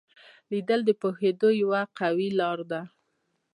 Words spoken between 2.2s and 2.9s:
لار ده